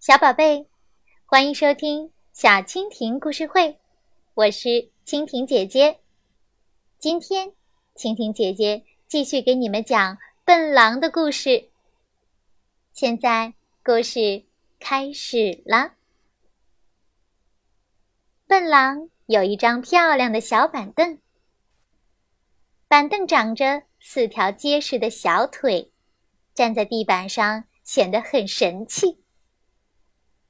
[0.00, 0.64] 小宝贝，
[1.26, 3.80] 欢迎收听小蜻蜓故事会，
[4.34, 4.68] 我是
[5.04, 5.98] 蜻蜓姐姐。
[7.00, 7.52] 今天，
[7.96, 11.68] 蜻蜓姐姐继续给你们讲笨狼的故事。
[12.92, 14.44] 现在，故事
[14.78, 15.94] 开始了。
[18.46, 21.18] 笨狼有一张漂亮的小板凳，
[22.86, 25.90] 板凳长着四条结实的小腿，
[26.54, 29.18] 站在地板上显得很神气。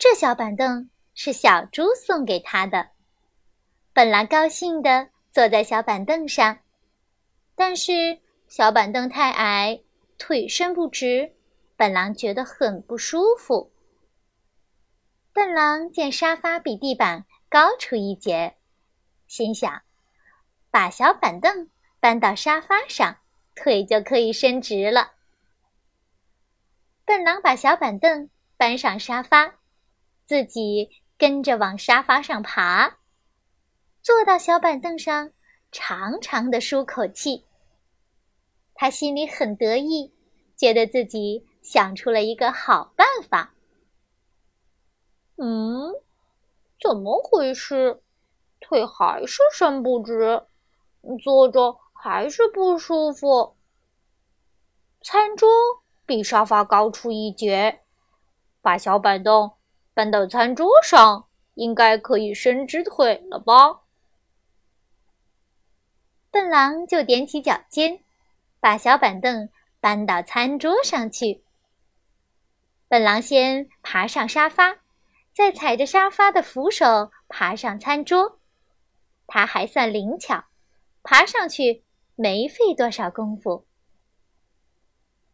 [0.00, 2.92] 这小板凳是小猪送给他的。
[3.92, 6.60] 本来高兴地坐在小板凳上，
[7.54, 8.18] 但是
[8.48, 9.82] 小板凳太矮，
[10.16, 11.34] 腿伸不直，
[11.76, 13.70] 笨狼觉得很不舒服。
[15.34, 18.56] 笨狼见沙发比地板高出一截，
[19.26, 19.82] 心想：
[20.70, 21.68] 把小板凳
[22.00, 23.18] 搬到沙发上，
[23.54, 25.12] 腿就可以伸直了。
[27.04, 29.59] 笨狼把小板凳搬上沙发。
[30.30, 32.98] 自己跟着往沙发上爬，
[34.00, 35.32] 坐到小板凳上，
[35.72, 37.46] 长长的舒口气。
[38.72, 40.14] 他心里很得意，
[40.56, 43.56] 觉得自己想出了一个好办法。
[45.34, 45.94] 嗯，
[46.80, 48.00] 怎么回事？
[48.60, 50.44] 腿还是伸不直，
[51.24, 53.56] 坐着还是不舒服。
[55.02, 55.48] 餐桌
[56.06, 57.80] 比沙发高出一截，
[58.62, 59.50] 把小板凳。
[59.92, 63.80] 搬到餐桌上，应该可以伸直腿了吧？
[66.30, 68.02] 笨狼就踮起脚尖，
[68.60, 69.48] 把小板凳
[69.80, 71.42] 搬到餐桌上去。
[72.86, 74.78] 笨狼先爬上沙发，
[75.32, 78.38] 再踩着沙发的扶手爬上餐桌。
[79.26, 80.44] 他还算灵巧，
[81.02, 83.66] 爬上去没费多少功夫。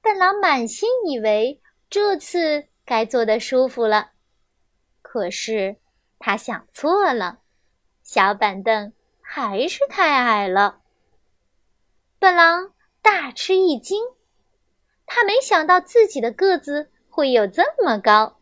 [0.00, 4.12] 笨狼满心以为这次该坐得舒服了。
[5.12, 5.74] 可是，
[6.20, 7.40] 他想错了，
[8.04, 10.82] 小板凳还是太矮了。
[12.20, 12.72] 笨狼
[13.02, 14.04] 大吃一惊，
[15.06, 18.38] 他没想到自己的个子会有这么高。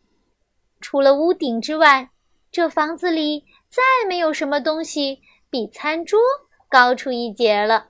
[0.79, 2.11] 除了屋顶之外，
[2.51, 6.19] 这房子里再没有什么东西比餐桌
[6.69, 7.89] 高出一截了。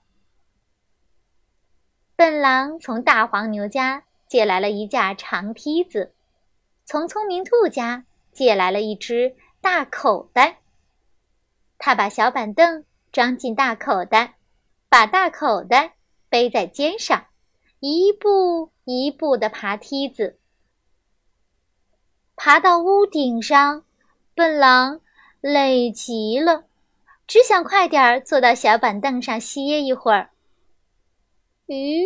[2.15, 6.15] 笨狼从大黄牛家借来了一架长梯子，
[6.85, 8.05] 从聪明兔家。
[8.31, 10.59] 借来了一只大口袋，
[11.77, 14.35] 他把小板凳装进大口袋，
[14.87, 15.95] 把大口袋
[16.29, 17.27] 背在肩上，
[17.79, 20.39] 一步一步地爬梯子，
[22.35, 23.83] 爬到屋顶上。
[24.35, 25.01] 笨狼
[25.41, 26.63] 累极了，
[27.27, 30.29] 只想快点儿坐到小板凳上歇一会儿。
[31.67, 32.05] 咦，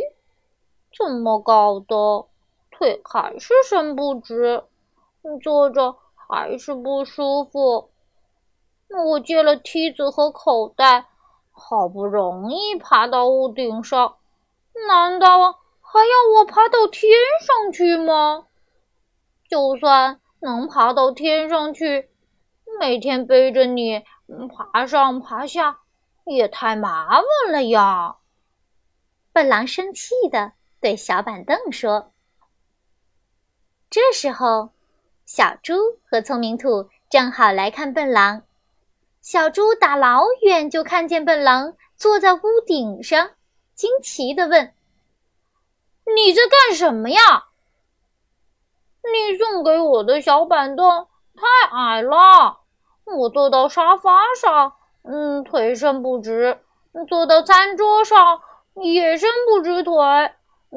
[0.97, 2.25] 怎么搞的
[2.71, 4.63] 腿还是伸不直，
[5.43, 5.99] 坐着。
[6.33, 7.91] 还是不舒服。
[8.87, 11.05] 我借了梯子和口袋，
[11.51, 14.17] 好不容易爬到屋顶上，
[14.87, 18.47] 难道还要我爬到天上去吗？
[19.47, 22.09] 就算能爬到天上去，
[22.79, 24.03] 每天背着你
[24.57, 25.81] 爬上爬下，
[26.25, 28.15] 也太麻烦了呀！
[29.31, 32.11] 笨狼生气的对小板凳说。
[33.91, 34.71] 这时候。
[35.25, 35.73] 小猪
[36.09, 38.43] 和聪明兔正好来看笨狼。
[39.21, 43.31] 小猪打老远就看见笨狼坐在屋顶上，
[43.73, 44.73] 惊奇地问
[46.15, 47.45] ：“你在干什么呀
[49.03, 52.59] ？”“你送给我的小板凳太矮了，
[53.05, 54.73] 我坐到沙发上，
[55.03, 56.57] 嗯，腿伸不直；
[57.07, 58.41] 坐到餐桌上
[58.75, 59.93] 也伸不直腿；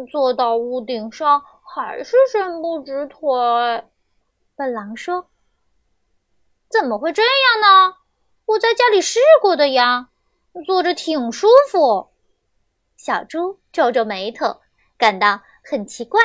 [0.09, 3.19] 坐到屋顶上还是伸不直腿。”
[4.57, 5.29] 笨狼说
[6.71, 7.99] ：“怎么会这样呢？
[8.47, 10.09] 我在家里试过的呀，
[10.65, 12.09] 坐着挺舒服。”
[12.97, 14.63] 小猪皱皱眉头，
[14.97, 16.21] 感到很奇怪。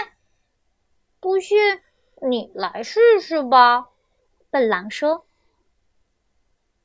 [1.19, 1.81] “不信，
[2.21, 3.89] 你来试试吧。”
[4.49, 5.25] 笨狼说。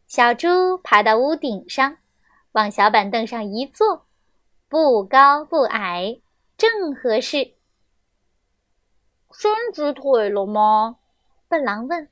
[0.08, 1.98] 小猪爬到屋顶上，
[2.52, 4.06] 往小板凳上一坐，
[4.68, 6.20] 不高不矮，
[6.56, 7.54] 正合适。
[9.32, 10.98] 伸直腿了吗？
[11.48, 12.10] 笨狼问：“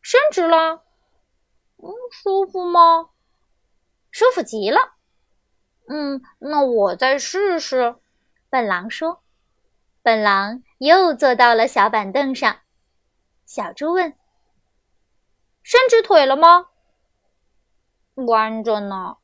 [0.00, 0.82] 伸直了，
[1.76, 3.10] 嗯，舒服吗？
[4.10, 4.94] 舒服极了。
[5.88, 7.96] 嗯，那我再试试。”
[8.50, 9.22] 笨狼说。
[10.00, 12.60] 笨狼又坐到了小板凳上。
[13.44, 14.16] 小猪问
[15.62, 16.68] ：“伸直腿了吗
[18.26, 19.18] ？”“弯着呢。”“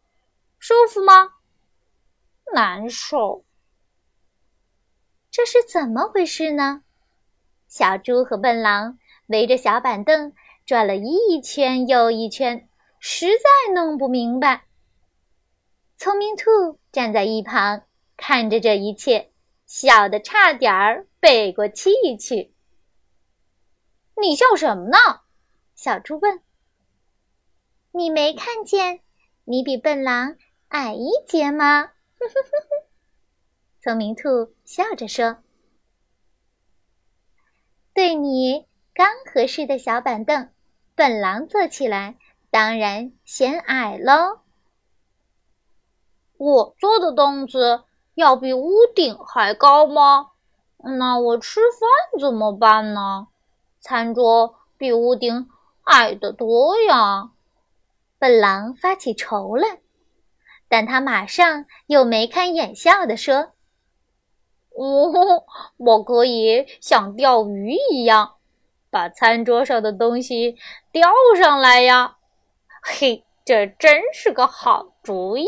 [0.59, 1.35] 舒服吗
[2.53, 3.45] ？”“难受。”
[5.31, 6.83] 这是怎么回事呢？
[7.67, 8.99] 小猪和笨狼。
[9.27, 10.33] 围着小板凳
[10.67, 12.69] 转了一圈又一圈，
[12.99, 14.65] 实在弄不明白。
[15.97, 17.85] 聪明兔站在一旁，
[18.17, 19.31] 看着这一切，
[19.67, 22.53] 笑得差点儿背过气去。
[24.21, 24.99] “你笑什么呢？”
[25.75, 26.41] 小猪问。
[27.93, 29.01] “你没看见
[29.45, 30.37] 你比笨狼
[30.69, 31.93] 矮一截吗？”
[33.83, 35.39] 聪明兔笑着说
[37.93, 40.51] ：“对你刚合适的小板凳，
[40.95, 42.17] 笨狼坐起来
[42.49, 44.39] 当然显矮喽。
[46.37, 47.83] 我坐的凳子
[48.15, 50.31] 要比屋顶还高吗？
[50.79, 53.27] 那我吃饭怎么办呢？
[53.81, 55.49] 餐桌比屋顶
[55.83, 57.33] 矮得多呀。”
[58.17, 59.81] 笨狼发起愁来，
[60.69, 63.51] 但他马上又眉开眼笑地说。
[64.77, 65.45] 哦，
[65.79, 68.37] 我可以像钓鱼一样，
[68.95, 70.57] 把餐桌上的东西
[70.93, 72.17] 钓上来呀！
[72.81, 75.47] 嘿，这真是个好主意。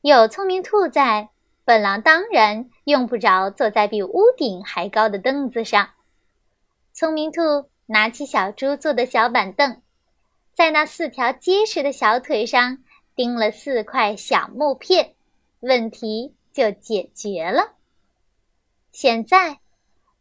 [0.00, 1.28] 有聪明兔在，
[1.64, 5.90] 笨狼当然用不着坐在比屋顶还高的凳子上。
[6.92, 9.80] 聪明兔拿起小猪做的小板凳，
[10.52, 12.78] 在那四条结实的小腿上
[13.14, 15.14] 钉了四块小木片，
[15.60, 16.34] 问题。
[16.56, 17.74] 就解决了。
[18.90, 19.60] 现在，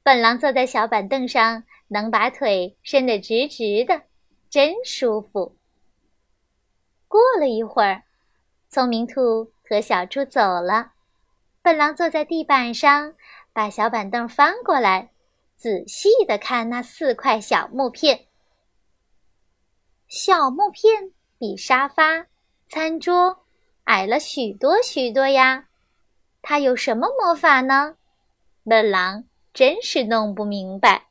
[0.05, 4.03] 笨狼坐在小板凳上，能把腿伸得直直的，
[4.51, 5.57] 真舒服。
[7.07, 8.03] 过了一会儿，
[8.69, 10.91] 聪明兔和小猪走了，
[11.63, 13.15] 笨狼坐在地板上，
[13.51, 15.09] 把小板凳翻过来，
[15.55, 18.27] 仔细的看那四块小木片。
[20.07, 22.27] 小木片比沙发、
[22.67, 23.43] 餐桌
[23.85, 25.65] 矮了许多许多呀。
[26.43, 27.97] 它有什么魔法呢？
[28.63, 29.23] 笨狼
[29.55, 31.07] 真是弄不明白。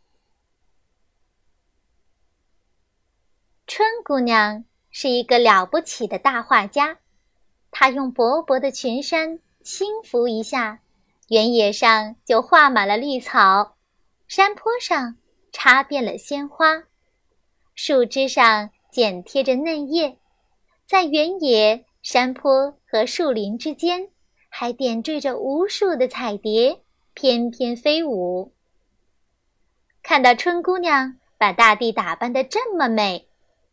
[3.66, 6.98] 春姑娘是一个了不起的大画家，
[7.70, 10.82] 她用薄薄的裙衫轻拂一下，
[11.28, 13.78] 原野上就画满了绿草，
[14.28, 15.16] 山坡上
[15.50, 16.84] 插遍了鲜花，
[17.74, 20.18] 树枝上剪贴着嫩叶，
[20.84, 24.10] 在原野、山坡和树林之间。
[24.50, 26.83] 还点缀着无数的彩蝶，
[27.14, 28.52] 翩翩飞舞。
[30.02, 33.28] 看到春姑娘把大地打扮得这么美，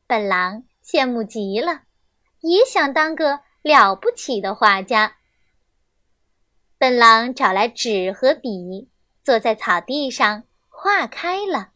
[0.07, 1.81] 笨狼羡慕极了，
[2.39, 5.17] 也想当个了不起的画家。
[6.77, 8.89] 笨狼找来纸和笔，
[9.23, 11.71] 坐在草地上画开了。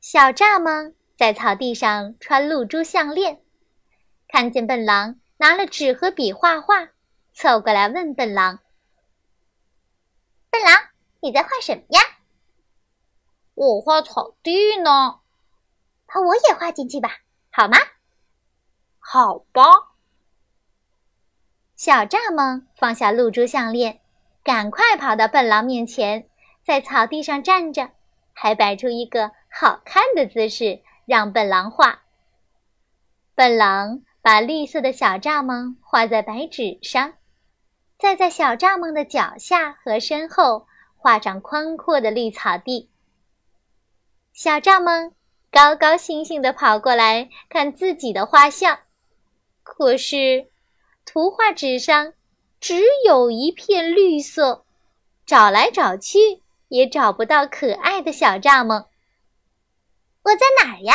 [0.00, 3.40] 小蚱蜢在草地上穿露珠项链，
[4.28, 6.90] 看见笨狼拿了纸和笔画画。
[7.32, 8.60] 凑过来问笨狼
[10.54, 12.00] ：“笨狼，你在画什么呀
[13.54, 15.18] ？”“我画草地呢。
[16.06, 17.10] ”“把我也画进去吧，
[17.50, 17.76] 好吗
[19.02, 19.62] ？”“好吧。”
[21.74, 24.00] 小蚱蜢放下露珠项链，
[24.44, 26.28] 赶快跑到笨狼面前，
[26.64, 27.90] 在草地上站着，
[28.32, 32.02] 还摆出一个好看的姿势，让笨狼画。
[33.34, 37.14] 笨狼把绿色的小蚱蜢画在白纸上。
[37.98, 42.90] 再在小蚱蜢的脚下和身后画上宽阔的绿草地。
[44.32, 45.12] 小蚱蜢
[45.50, 48.80] 高高兴兴地跑过来看自己的画像，
[49.62, 50.50] 可是
[51.06, 52.12] 图画纸上
[52.60, 54.64] 只有一片绿色，
[55.24, 56.18] 找来找去
[56.68, 58.86] 也找不到可爱的小蚱蜢。
[60.24, 60.94] 我在哪儿呀？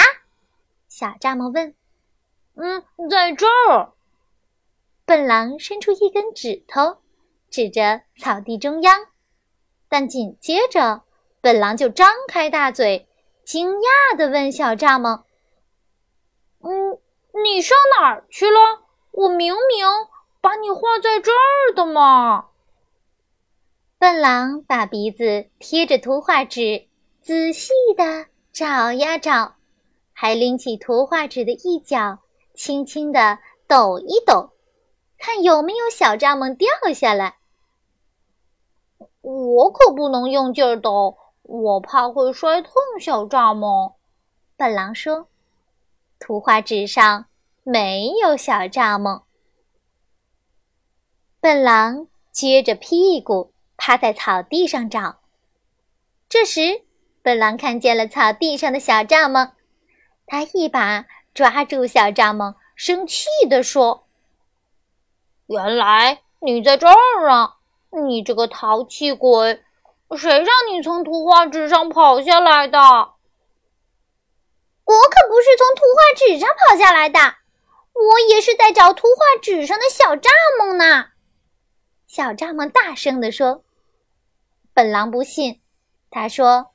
[0.89, 1.73] 小蚱蜢问。
[2.59, 3.93] “嗯，在这儿。”
[5.09, 6.97] 笨狼伸出一根指头，
[7.49, 9.07] 指着草地中央，
[9.87, 11.01] 但紧接着，
[11.41, 13.07] 笨狼就张开大嘴，
[13.43, 15.23] 惊讶地问小蚱蜢
[16.61, 16.99] ：“嗯，
[17.43, 18.59] 你上哪儿去了？
[19.09, 19.87] 我明明
[20.41, 22.49] 把你画在这儿的嘛！”
[23.97, 26.85] 笨狼把鼻子贴着图画纸，
[27.23, 29.55] 仔细地找呀找，
[30.13, 32.19] 还拎起图画纸的一角，
[32.53, 34.51] 轻轻地抖一抖。
[35.19, 37.35] 看有没有小蚱蜢掉下来。
[39.21, 43.95] 我可不能用劲儿抖，我怕会摔痛小蚱蜢。
[44.55, 45.27] 笨狼说
[46.19, 47.25] ：“图画纸上
[47.63, 49.23] 没有小蚱蜢。”
[51.41, 55.19] 笨狼撅着屁股趴在草地上找。
[56.29, 56.83] 这时，
[57.21, 59.51] 笨狼看见了草地上的小蚱蜢，
[60.25, 64.05] 他一把抓住小蚱蜢，生气地说。
[65.49, 67.55] 原来你在这儿啊！
[67.89, 69.63] 你这个淘气鬼，
[70.15, 72.77] 谁让你从图画纸上跑下来的？
[72.77, 73.15] 我
[74.85, 77.19] 可不是从图画纸上跑下来的，
[77.93, 80.29] 我也是在找图画纸上的小蚱
[80.59, 81.07] 蜢呢。
[82.05, 83.63] 小蚱蜢大声地说
[84.75, 85.61] ：“本狼不信，
[86.11, 86.67] 他说：‘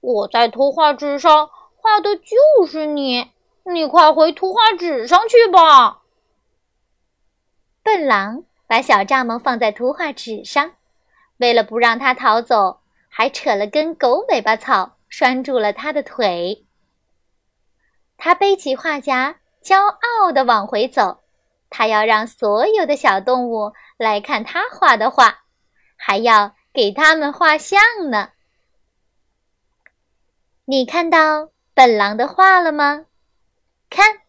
[0.00, 3.30] 我在图画纸上画的就是你，
[3.62, 6.02] 你快回图画纸上去吧。’
[7.84, 10.72] 笨狼把小蚱蜢放在图画纸上，
[11.36, 16.64] 为了不让它逃走，还扯了根狗尾巴草拴住了它的腿。
[18.16, 21.24] 他背起画夹，骄傲地往回走。
[21.68, 25.40] 他要让所有的小动物来看他画的画，
[25.96, 28.30] 还要给他们画像呢。
[30.64, 33.04] 你看到笨狼的画了吗？
[33.90, 34.20] 看，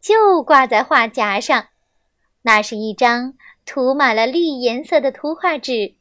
[0.00, 1.66] 就挂在画夹上。
[2.46, 3.32] 那是一张
[3.64, 5.94] 涂满了绿颜色的图画纸，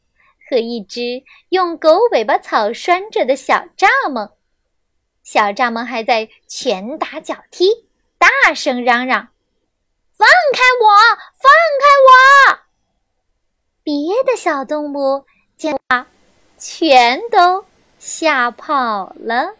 [0.50, 4.34] 和一只用狗尾巴草拴着的小蚱蜢。
[5.24, 9.30] 小蚱蜢还在拳打脚踢，大声嚷嚷。
[10.18, 10.90] 放开我！
[11.40, 12.60] 放开我！
[13.84, 13.94] 别
[14.26, 16.08] 的小动物见了，
[16.58, 17.64] 全都
[17.98, 19.56] 吓跑了。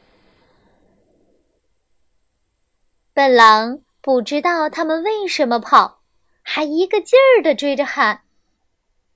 [3.14, 6.03] 笨狼不知道他们为什么跑，
[6.44, 8.22] 还一个劲儿的追着喊：“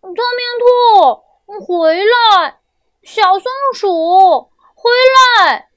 [0.02, 0.18] 聪明
[0.60, 2.60] 兔，回来！
[3.04, 4.90] 小松鼠，回
[5.46, 5.70] 来！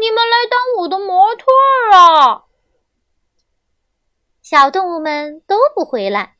[0.00, 1.44] 你们来当我的模特
[1.92, 2.44] 啊！”
[4.40, 6.36] 小动物们都不回来，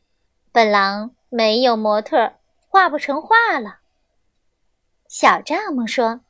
[0.52, 2.34] 笨狼没有模特，
[2.68, 3.78] 画不成画了。
[5.08, 6.20] 小蚱蜢说：“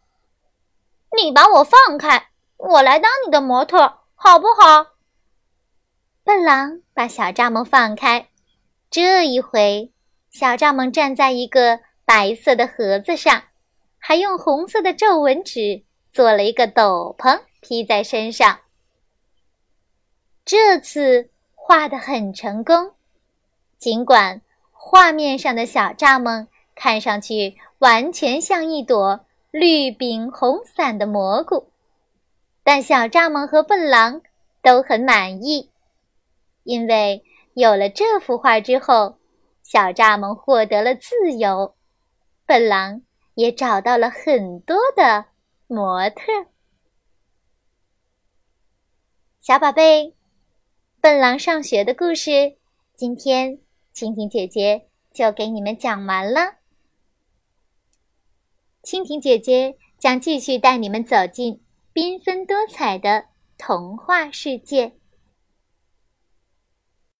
[1.17, 4.96] 你把我放开，我来当你的模特，好不好？”
[6.27, 8.29] 笨狼把小蚱蜢放开，
[8.91, 9.93] 这一回，
[10.29, 13.45] 小蚱蜢站在一个白色的盒子上，
[13.97, 18.59] 还用红色的皱纹纸做了一个斗篷披在身上。
[20.45, 21.31] 这次。
[21.69, 22.93] 画的很成功，
[23.77, 24.41] 尽管
[24.71, 31.73] 画面上的小蚱蜢看上去完全像一朵绿柄红伞的蘑菇，
[32.63, 34.23] 但小蚱蜢和笨狼
[34.63, 35.73] 都很满意，
[36.67, 39.19] 因为有了这幅画之后，
[39.63, 41.77] 小蚱蜢获得了自由，
[42.45, 43.03] 笨狼
[43.35, 45.27] 也找到了很多的
[45.69, 46.25] 模特。
[49.41, 50.13] 小宝贝。
[50.99, 52.57] 笨狼上学的故事，
[52.97, 53.61] 今天
[53.95, 56.57] 蜻蜓姐姐就给你们讲完了。
[58.83, 61.63] 蜻蜓姐姐将继续带你们走进
[61.95, 64.95] 缤纷多彩的童话世界。